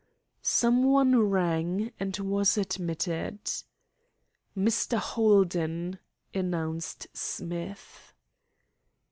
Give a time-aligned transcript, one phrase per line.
[0.41, 3.37] Someone rang, and was admitted.
[4.57, 4.97] "Mr.
[4.97, 5.99] Holden,"
[6.33, 8.11] announced Smith.